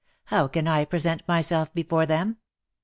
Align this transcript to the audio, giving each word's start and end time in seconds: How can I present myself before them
How 0.23 0.47
can 0.47 0.67
I 0.67 0.83
present 0.85 1.21
myself 1.27 1.71
before 1.75 2.07
them 2.07 2.37